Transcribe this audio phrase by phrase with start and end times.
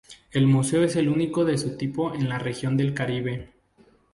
[0.31, 3.51] El museo es el único de su tipo en la región del Caribe.